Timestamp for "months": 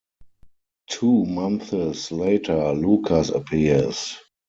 1.25-2.11